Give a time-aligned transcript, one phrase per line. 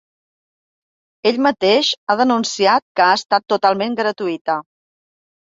[1.31, 4.59] Ell mateix ha denunciat que ha estat totalment gratuïta.